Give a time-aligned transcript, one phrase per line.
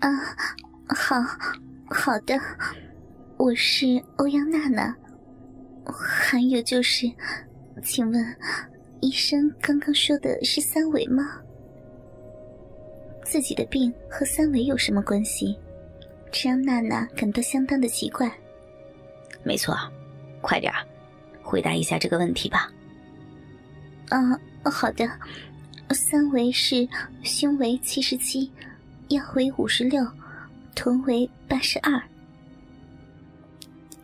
[0.00, 0.08] 啊，
[0.88, 1.20] 好，
[1.90, 2.34] 好的，
[3.36, 4.96] 我是欧阳娜娜。
[5.84, 7.06] 还有就是，
[7.82, 8.36] 请问，
[9.00, 11.38] 医生刚刚说的是三维吗？
[13.24, 15.58] 自己的病和三维有什么关系？
[16.32, 18.30] 这让娜娜感到相当的奇怪。
[19.42, 19.76] 没错，
[20.40, 20.72] 快点
[21.42, 22.72] 回答一下这个问题吧。
[24.08, 25.06] 啊，好的，
[25.90, 26.88] 三维是
[27.22, 28.50] 胸围七十七。
[29.10, 30.06] 腰围五十六，
[30.76, 32.00] 臀围八十二。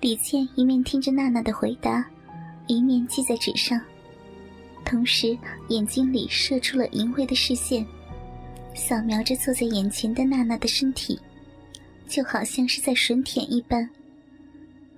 [0.00, 2.04] 李健一面听着娜娜的回答，
[2.66, 3.80] 一面记在纸上，
[4.84, 7.86] 同时眼睛里射出了淫秽的视线，
[8.74, 11.20] 扫描着坐在眼前的娜娜的身体，
[12.08, 13.88] 就好像是在吮舔一般。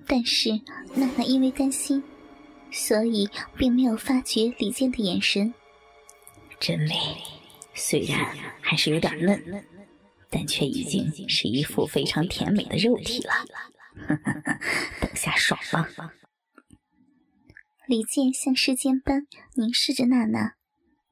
[0.07, 0.49] 但是
[0.95, 2.03] 娜娜因为担心，
[2.71, 5.53] 所以并没有发觉李健的眼神。
[6.59, 6.95] 真美，
[7.75, 9.63] 虽然还是有点嫩。
[10.29, 13.33] 但却已经是一副非常甜美的肉体了，
[15.01, 15.59] 等下爽
[15.97, 16.13] 了。
[17.87, 20.53] 李健像时间般凝视着娜娜，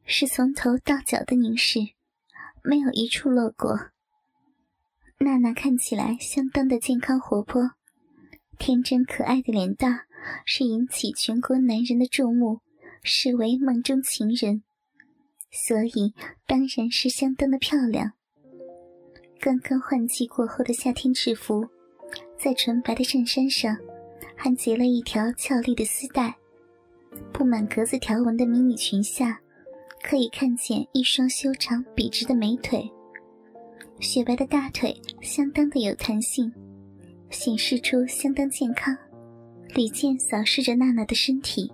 [0.06, 1.80] 是从头到脚的凝视，
[2.64, 3.90] 没有一处落过。
[5.20, 7.72] 娜娜看起来相当的健康活泼，
[8.60, 10.02] 天真可爱的脸蛋
[10.46, 12.62] 是引起全国男人的注目，
[13.02, 14.62] 视为梦中情人，
[15.50, 16.14] 所以
[16.46, 18.14] 当然是相当的漂亮。
[19.40, 21.66] 刚刚换季过后的夏天制服，
[22.38, 23.78] 在纯白的衬衫上，
[24.36, 26.36] 还结了一条俏丽的丝带。
[27.32, 29.40] 布满格子条纹的迷你裙下，
[30.04, 32.90] 可以看见一双修长笔直的美腿。
[34.00, 36.52] 雪白的大腿相当的有弹性，
[37.30, 38.96] 显示出相当健康。
[39.74, 41.72] 李健扫视着娜娜的身体，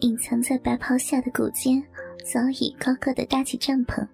[0.00, 1.82] 隐藏在白袍下的骨尖
[2.24, 4.06] 早已高高的搭起帐篷。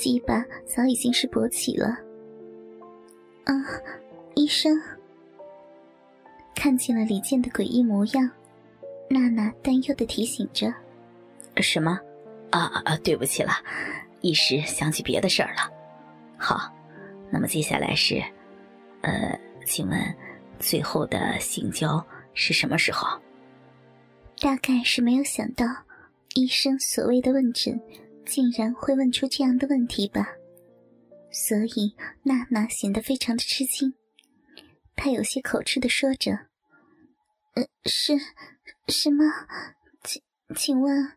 [0.00, 1.88] 鸡巴早已经是勃起了。
[3.44, 3.52] 啊，
[4.34, 4.80] 医生
[6.54, 8.30] 看见了李健的诡异模样，
[9.10, 10.72] 娜娜担忧的提醒着
[11.60, 12.00] ：“什么？
[12.50, 13.52] 啊啊，对不起了，
[14.22, 15.70] 一时想起别的事儿了。
[16.38, 16.74] 好，
[17.30, 18.22] 那么接下来是，
[19.02, 20.00] 呃，请问
[20.58, 22.02] 最后的性交
[22.32, 23.06] 是什么时候？
[24.40, 25.66] 大概是没有想到，
[26.36, 27.78] 医生所谓的问诊。”
[28.30, 30.28] 竟然会问出这样的问题吧？
[31.32, 33.92] 所以娜娜显得非常的吃惊，
[34.94, 36.30] 她有些口吃的说着
[37.54, 38.16] ：“呃，是，
[38.86, 39.24] 什么？
[40.04, 40.22] 请
[40.54, 41.12] 请问，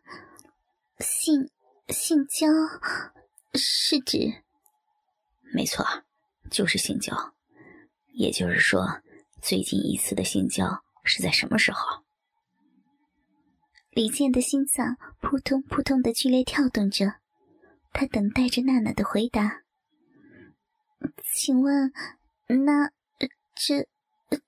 [0.98, 1.48] 性
[1.88, 2.48] 性交
[3.54, 4.42] 是指？
[5.54, 5.86] 没错，
[6.50, 7.14] 就是性交。
[8.12, 9.00] 也就是说，
[9.40, 11.78] 最近一次的性交是在什么时候？”
[13.94, 17.14] 李健的心脏扑通扑通的剧烈跳动着，
[17.92, 19.62] 他等待着娜娜的回答。
[21.32, 21.92] 请问，
[22.48, 22.90] 那
[23.54, 23.86] 这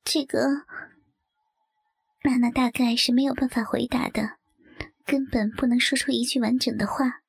[0.02, 0.64] 这个，
[2.24, 4.30] 娜娜大概是没有办法回答的，
[5.04, 7.20] 根本不能说出一句完整的话。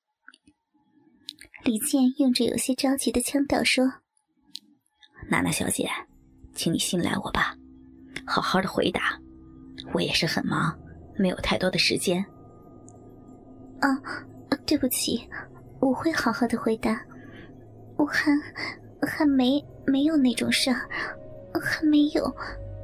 [1.64, 3.86] 李健用着有些着急的腔调说
[5.30, 5.88] ：“娜娜小姐，
[6.56, 7.56] 请你信赖我吧，
[8.26, 9.20] 好好的回答，
[9.94, 10.76] 我也是很忙。”
[11.18, 12.24] 没有太多的时间。
[13.80, 13.88] 啊，
[14.66, 15.28] 对不起，
[15.80, 17.02] 我会好好的回答。
[17.96, 18.32] 我还
[19.02, 20.88] 还没没有那种事儿，
[21.62, 22.36] 还没有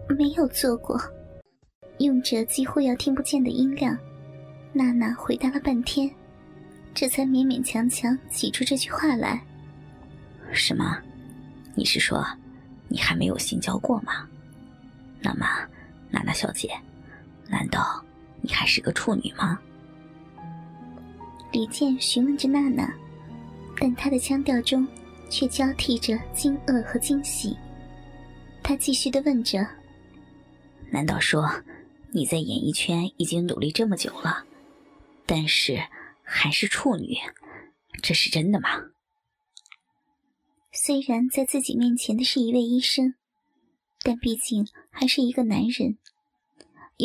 [0.09, 0.99] 没有做过。
[1.99, 3.97] 用着几乎要听不见的音量，
[4.73, 6.09] 娜娜回答了半天，
[6.94, 9.39] 这才勉勉强强挤出这句话来。
[10.51, 10.97] 什么？
[11.75, 12.25] 你是说
[12.88, 14.27] 你还没有性交过吗？
[15.19, 15.45] 那么，
[16.09, 16.69] 娜娜小姐，
[17.47, 18.03] 难道？
[18.44, 19.58] 你还是个处女吗？
[21.54, 22.94] 李健询问着娜娜，
[23.80, 24.86] 但他的腔调中
[25.30, 27.56] 却交替着惊愕和惊喜。
[28.62, 29.66] 他继续的问着
[30.92, 31.50] ：“难道说
[32.12, 34.44] 你在演艺圈已经努力这么久了，
[35.25, 35.81] 但是
[36.22, 37.16] 还是处女？
[38.02, 38.70] 这是真的吗？”
[40.74, 43.13] 虽然在自己面前的是一位医生，
[44.01, 45.98] 但毕竟还是一个男人。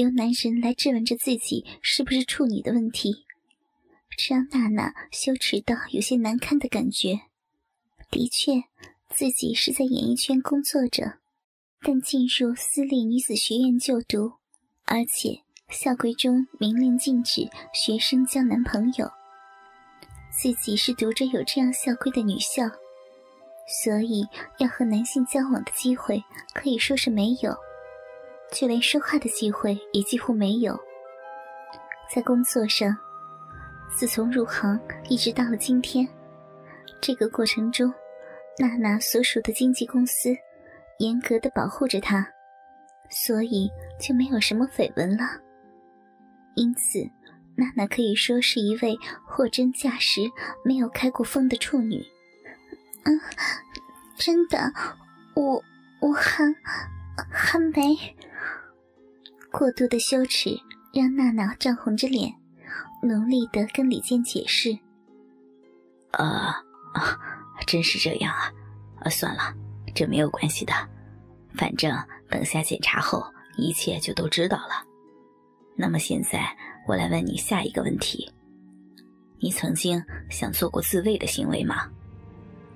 [0.00, 3.24] 由男人来质问着自己是不是处女的问题，
[4.16, 7.22] 这让娜娜羞耻到有些难堪的感觉。
[8.08, 8.62] 的确，
[9.10, 11.18] 自己是在演艺圈工作着，
[11.82, 14.34] 但进入私立女子学院就读，
[14.84, 19.10] 而且校规中明令禁止学生交男朋友。
[20.30, 22.62] 自己是读着有这样校规的女校，
[23.82, 24.24] 所以
[24.60, 26.22] 要和男性交往的机会
[26.54, 27.56] 可以说是没有。
[28.52, 30.78] 就连说话的机会也几乎没有。
[32.14, 32.96] 在工作上，
[33.94, 36.08] 自从入行一直到了今天，
[37.00, 37.92] 这个过程中，
[38.58, 40.34] 娜娜所属的经纪公司
[40.98, 42.26] 严格的保护着她，
[43.10, 45.24] 所以就没有什么绯闻了。
[46.54, 46.98] 因此，
[47.54, 48.96] 娜娜可以说是一位
[49.26, 50.22] 货真价实、
[50.64, 52.02] 没有开过封的处女。
[53.04, 53.20] 嗯，
[54.16, 54.72] 真的，
[55.34, 55.62] 我
[56.00, 56.44] 我还
[57.30, 58.16] 还没。
[59.50, 60.50] 过度的羞耻
[60.92, 62.32] 让娜娜涨红着脸，
[63.02, 64.78] 努力的跟李健解释
[66.12, 66.26] ：“呃，
[66.92, 67.18] 啊，
[67.66, 68.52] 真是这样啊，
[69.00, 69.54] 啊，算了，
[69.94, 70.72] 这没有关系的，
[71.54, 71.96] 反正
[72.28, 73.24] 等下检查后
[73.56, 74.84] 一切就都知道了。
[75.76, 76.54] 那么现在
[76.86, 78.30] 我来问你下一个问题：
[79.38, 81.88] 你曾经想做过自慰的行为吗？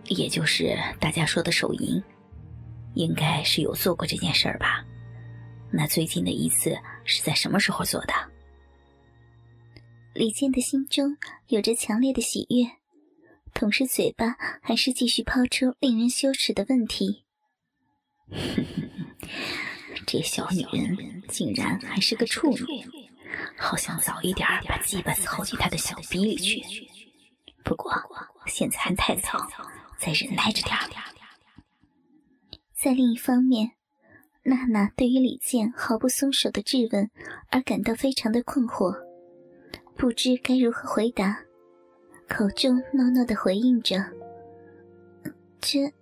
[0.07, 2.03] 也就是大家说的手淫，
[2.95, 4.85] 应该是有做过这件事儿吧？”
[5.73, 8.13] 那最近的一次是在什么时候做的？
[10.15, 11.17] 李健的心中
[11.49, 12.71] 有着强烈的喜悦，
[13.55, 17.25] 同时嘴巴还是继续抛出令人羞耻的问题。
[20.07, 22.85] 这小女人竟然还是个处女，
[23.57, 26.63] 好想早一点把鸡巴操进她的小逼里去。
[27.65, 27.91] 不过
[28.47, 29.49] 现在还太早，
[29.99, 30.91] 再忍耐着点儿
[32.75, 33.71] 在另一方面。
[34.45, 37.09] 娜娜对于李健毫不松手的质问
[37.51, 38.93] 而感到非常的困惑，
[39.97, 41.39] 不知该如何回答，
[42.29, 44.05] 口中糯糯的回应着
[45.63, 45.93] ：“这、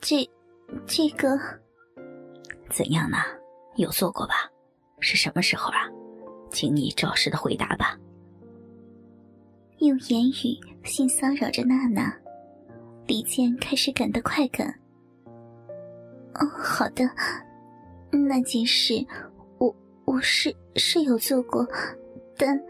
[0.00, 0.28] 这、
[0.86, 1.36] 这个
[2.70, 3.18] 怎样呢？
[3.74, 4.34] 有做过吧？
[5.00, 5.90] 是什么时候啊？
[6.50, 7.98] 请你照实的回答吧。”
[9.78, 12.16] 用言语性骚扰着娜娜，
[13.06, 14.72] 李健开始感到快感。
[16.34, 17.04] 哦，好的。
[18.24, 19.04] 那件事，
[19.58, 19.74] 我
[20.04, 21.66] 我是是有做过，
[22.36, 22.60] 但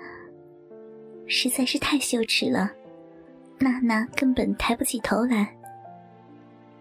[1.26, 2.70] 实在是太羞耻了，
[3.58, 5.54] 娜娜根本抬不起头来。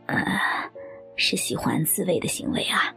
[0.07, 0.15] 呃，
[1.15, 2.93] 是喜欢自慰的行为啊。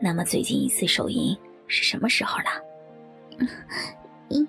[0.00, 1.36] 那么最近一次手淫
[1.66, 3.46] 是什么时候了？
[4.28, 4.46] 医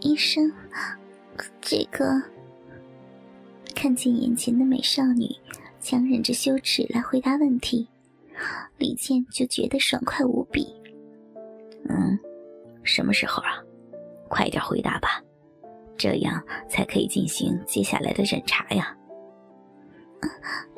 [0.00, 0.52] 医生，
[1.60, 2.22] 这个
[3.74, 5.28] 看见眼前的美少女，
[5.80, 7.88] 强忍着羞耻来回答问题。
[8.78, 10.66] 李健就觉得爽快无比。
[11.88, 12.18] 嗯，
[12.82, 13.62] 什么时候啊？
[14.28, 15.22] 快点回答吧，
[15.96, 18.96] 这样才可以进行接下来的审查呀。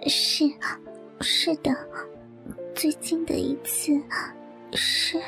[0.07, 0.45] 是，
[1.21, 1.75] 是的，
[2.75, 3.93] 最近的一次
[4.73, 5.19] 是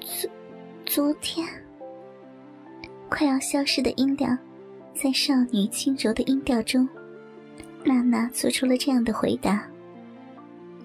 [0.00, 0.30] 昨
[0.84, 1.46] 昨天。
[3.08, 4.36] 快要消失的音量，
[4.92, 6.86] 在少女轻柔的音调中，
[7.84, 9.66] 娜娜做出了这样的回答。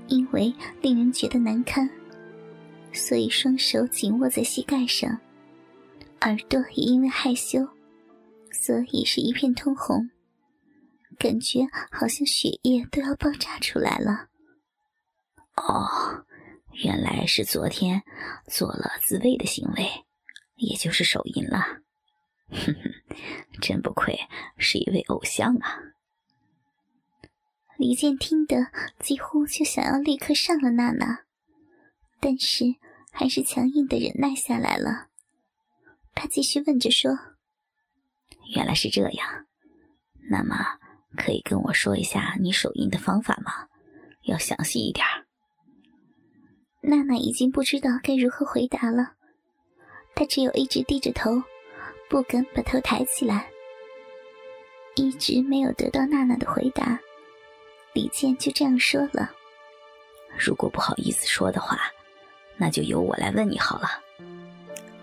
[0.09, 1.89] 因为令人觉得难堪，
[2.91, 5.19] 所以双手紧握在膝盖上，
[6.21, 7.67] 耳朵也因为害羞，
[8.51, 10.09] 所以是一片通红，
[11.17, 11.61] 感觉
[11.91, 14.27] 好像血液都要爆炸出来了。
[15.55, 16.25] 哦，
[16.83, 18.01] 原来是昨天
[18.47, 20.05] 做了自慰的行为，
[20.55, 21.59] 也就是手淫了。
[22.49, 23.19] 哼哼，
[23.61, 24.17] 真不愧
[24.57, 25.77] 是一位偶像啊！
[27.79, 28.57] 李健听得
[28.99, 31.19] 几乎就想要立刻上了娜娜，
[32.19, 32.65] 但是
[33.09, 35.07] 还是强硬的忍耐下来了。
[36.13, 37.17] 他继续问着说
[38.53, 39.45] ：“原来是这样，
[40.29, 40.57] 那么
[41.15, 43.69] 可以跟我说一下你手淫的方法吗？
[44.23, 45.05] 要详细一点。”
[46.83, 49.13] 娜娜已经不知道该如何回答了，
[50.15, 51.43] 她只有一直低着头，
[52.09, 53.49] 不敢把头抬起来，
[54.97, 56.99] 一直没有得到娜娜的回答。
[57.93, 59.31] 李健就这样说了
[60.37, 61.79] ：“如果不好意思说的话，
[62.57, 63.89] 那就由我来问你好了。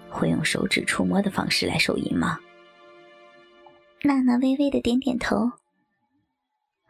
[0.08, 2.38] 会用手指触摸的方式来手淫吗？”
[4.02, 5.50] 娜娜微微的点点头。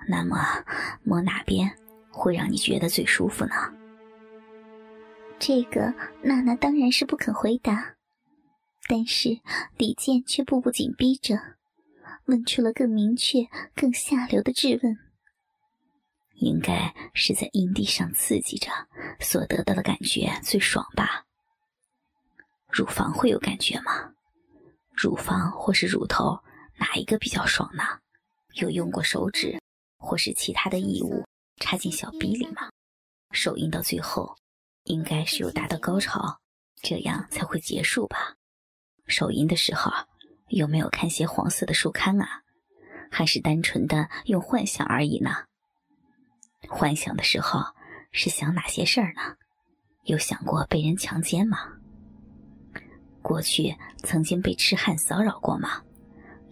[0.09, 0.37] 那么
[1.03, 1.69] 摸哪边
[2.11, 3.55] 会让你觉得最舒服呢？
[5.39, 7.95] 这个娜娜当然是不肯回答，
[8.89, 9.41] 但是
[9.77, 11.39] 李健却步步紧逼着，
[12.27, 13.41] 问出了更明确、
[13.75, 14.99] 更下流的质问。
[16.37, 18.71] 应该是在阴蒂上刺激着，
[19.21, 21.25] 所得到的感觉最爽吧？
[22.69, 24.13] 乳房会有感觉吗？
[24.91, 26.43] 乳房或是乳头
[26.79, 27.83] 哪一个比较爽呢？
[28.55, 29.61] 有用过手指
[29.99, 31.25] 或是其他的异物
[31.57, 32.71] 插进小逼里吗？
[33.33, 34.37] 手淫到最后，
[34.85, 36.41] 应该是有达到高潮，
[36.83, 38.37] 这样才会结束吧？
[39.07, 39.91] 手淫的时候
[40.49, 42.43] 有没有看些黄色的书刊啊？
[43.11, 45.45] 还是单纯的用幻想而已呢？
[46.69, 47.61] 幻想的时候
[48.13, 49.37] 是想哪些事儿呢？
[50.05, 51.59] 有想过被人强奸吗？
[53.23, 55.83] 过去曾经被痴汉骚扰过吗？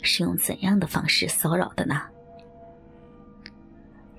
[0.02, 2.02] 是用怎样的方式骚扰的呢？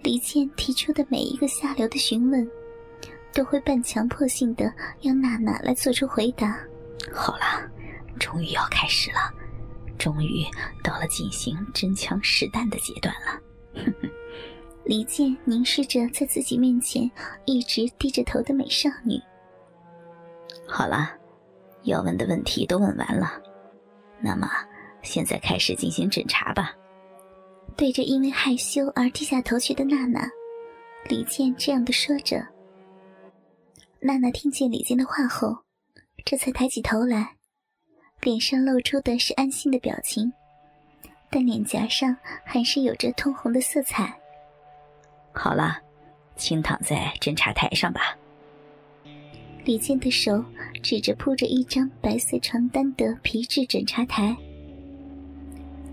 [0.01, 2.47] 李健提出的每一个下流的询问，
[3.33, 6.57] 都会半强迫性的要娜娜来做出回答。
[7.13, 7.69] 好了，
[8.19, 9.33] 终于要开始了，
[9.97, 10.45] 终于
[10.83, 13.41] 到了进行真枪实弹的阶段了。
[13.75, 14.09] 哼哼。
[14.85, 17.09] 李健凝视着在自己面前
[17.45, 19.19] 一直低着头的美少女。
[20.67, 21.11] 好了，
[21.83, 23.41] 要问的问题都问完了，
[24.21, 24.47] 那么
[25.01, 26.71] 现在开始进行诊查吧。
[27.75, 30.29] 对着因为害羞而低下头去的娜娜，
[31.09, 32.45] 李健这样的说着。
[33.99, 35.57] 娜娜听见李健的话后，
[36.23, 37.35] 这才抬起头来，
[38.21, 40.31] 脸上露出的是安心的表情，
[41.31, 44.15] 但脸颊上还是有着通红的色彩。
[45.35, 45.77] 好了，
[46.37, 48.17] 请躺在侦查台上吧。
[49.65, 50.43] 李健的手
[50.81, 54.35] 指着铺着一张白色床单的皮质诊查台。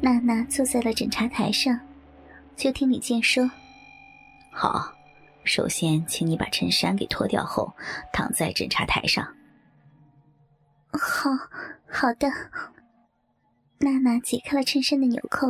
[0.01, 1.79] 娜娜坐在了诊查台上，
[2.57, 3.51] 就听李健说
[4.53, 4.93] ：“好，
[5.45, 7.75] 首先请你把衬衫给脱掉后，
[8.13, 9.27] 躺在诊查台上。”
[10.93, 11.31] 好，
[11.89, 12.29] 好的。
[13.79, 15.49] 娜娜解开了衬衫的纽扣。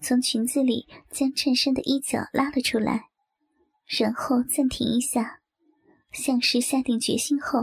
[0.00, 3.10] 从裙子里将衬衫的衣角拉了出来，
[3.86, 5.40] 然后暂停一下，
[6.10, 7.60] 像是下定决心后，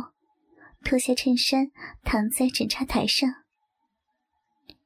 [0.83, 1.71] 脱下衬衫
[2.03, 3.27] 躺在检查台上。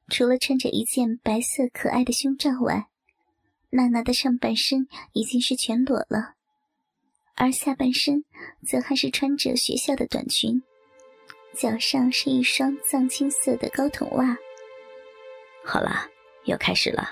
[0.08, 2.88] 除了穿着一件白色可爱的胸罩外，
[3.70, 6.34] 娜娜的上半身已经是全裸了，
[7.34, 8.24] 而下半身
[8.66, 10.62] 则还是穿着学校的短裙，
[11.54, 14.36] 脚上是一双藏青色的高筒袜。
[15.64, 16.08] 好了，
[16.46, 17.08] 要开始了。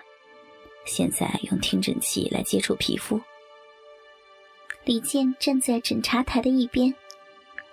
[0.84, 3.20] 现在用听诊器来接触皮肤。
[4.84, 6.92] 李健站在诊查台的一边，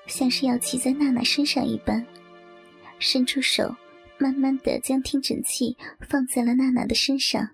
[0.08, 2.06] 像是要骑在娜娜身上一般，
[3.00, 3.76] 伸出手，
[4.18, 5.76] 慢慢的将听诊器
[6.10, 7.50] 放在了娜娜的身上。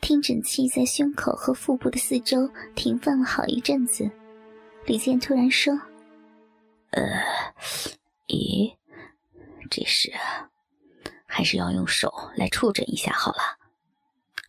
[0.00, 4.10] 听诊器在胸口和腹部的四周停放了好一阵子。
[4.84, 5.72] 李健突然说
[6.90, 7.02] ：“呃，
[8.26, 8.76] 咦，
[9.70, 10.12] 这时
[11.24, 13.38] 还是要用手来触诊一下好了。”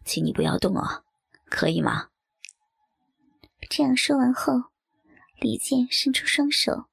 [0.05, 1.03] 请你不要动哦，
[1.49, 2.09] 可以吗？
[3.69, 4.53] 这样说完后，
[5.41, 6.85] 李健伸出双手，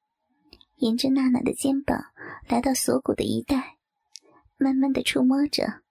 [0.78, 2.06] 沿着娜娜的肩膀
[2.48, 3.76] 来到锁骨的一带，
[4.56, 5.82] 慢慢的触摸着。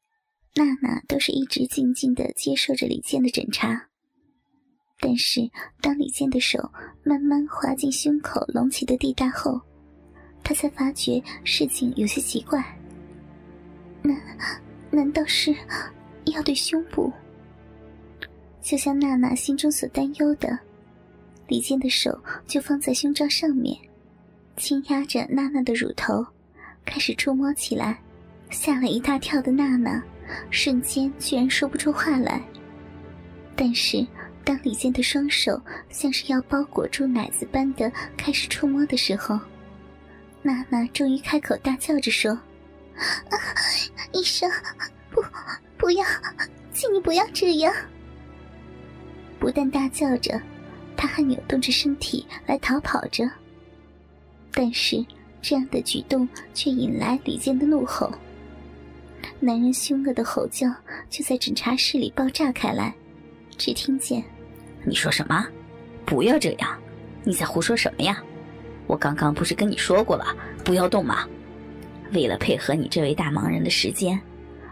[0.56, 3.90] 娜娜都是一直静静的接受着李健的检查，
[5.00, 5.50] 但是
[5.80, 6.72] 当李健的手
[7.06, 9.62] 慢慢滑进胸口隆起的地带后，
[10.44, 12.60] 她才发觉事情有些奇怪。
[14.02, 14.20] 难
[14.90, 15.56] 难道是？
[16.32, 17.12] 要对胸部，
[18.62, 20.58] 就像娜娜心中所担忧的，
[21.48, 23.78] 李健的手就放在胸罩上面，
[24.58, 26.26] 轻压着娜娜的乳头，
[26.86, 28.00] 开始触摸起来。
[28.50, 30.04] 吓了一大跳的娜娜，
[30.50, 32.42] 瞬间居然说不出话来。
[33.56, 34.06] 但是，
[34.44, 39.40] 当李健的双手像是要包裹住奶子般的开始触摸的时候，
[40.42, 42.38] 娜娜终于开口大叫着说：“，
[44.12, 44.52] 医生，
[45.12, 45.22] 不！”
[45.78, 46.06] 不要，
[46.72, 47.74] 请你不要这样！
[49.40, 50.40] 不但大叫着，
[50.96, 53.28] 他还扭动着身体来逃跑着。
[54.54, 55.04] 但是
[55.42, 58.12] 这样的举动却引来李健的怒吼。
[59.40, 60.68] 男人凶恶的吼叫
[61.10, 62.94] 就在诊查室里爆炸开来，
[63.58, 64.24] 只听见
[64.86, 65.44] ：“你说什么？
[66.06, 66.80] 不要这样！
[67.24, 68.22] 你在胡说什么呀？
[68.86, 70.26] 我刚刚不是跟你说过了，
[70.64, 71.28] 不要动吗？
[72.14, 74.22] 为了配合你这位大忙人的时间。”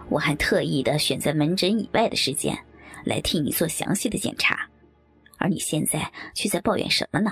[0.10, 2.58] 我还特意的选在门诊以外的时间，
[3.06, 4.68] 来替你做详细的检查，
[5.38, 7.32] 而你现在却在抱怨什么呢？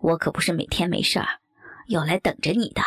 [0.00, 1.26] 我可不是每天没事儿
[1.88, 2.80] 要来等着你的。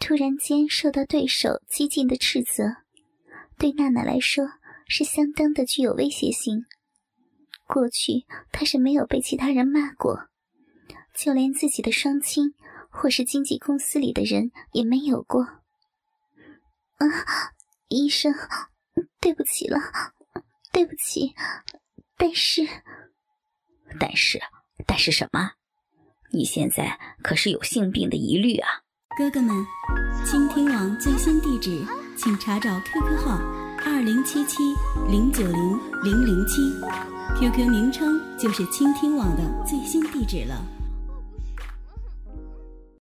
[0.00, 2.64] 突然间受到对手激进的斥责，
[3.56, 4.44] 对娜娜来说
[4.88, 6.64] 是相当的具有威胁性。
[7.66, 10.28] 过去她是没有被其他人骂过，
[11.14, 12.54] 就连自己的双亲
[12.88, 15.59] 或是经纪公司里的人也没有过。
[17.00, 17.52] 啊，
[17.88, 18.32] 医生，
[19.20, 19.78] 对不起了，
[20.72, 21.34] 对不起。
[22.16, 22.66] 但是，
[23.98, 24.40] 但是，
[24.86, 25.52] 但是什么？
[26.32, 28.68] 你现在可是有性病的疑虑啊！
[29.18, 29.66] 哥哥们，
[30.24, 31.84] 倾听网最新地址，
[32.16, 33.38] 请查找 QQ 号
[33.84, 34.58] 二零七七
[35.08, 36.60] 零九零零零七
[37.36, 40.79] ，QQ 名称就是倾听网的最新地址了。